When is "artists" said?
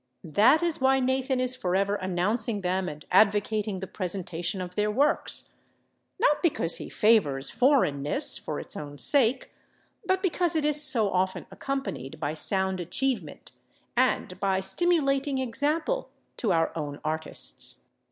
17.05-17.83